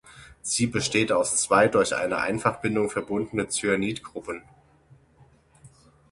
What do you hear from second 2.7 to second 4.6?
verbundenen Cyanid-Gruppen.